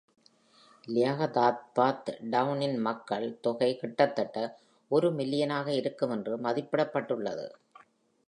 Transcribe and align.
லியாகதாபாத் 0.87 2.09
டவுனின் 2.31 2.77
மக்கள் 2.77 3.39
தொகை 3.39 3.77
கிட்டத்தட்ட 3.77 4.37
ஒரு 4.91 5.11
மில்லியனாக 5.11 5.67
இருக்கும் 5.73 6.09
என்று 6.09 6.37
மதிப்பிடப்பட்டுள்ளது. 6.37 7.47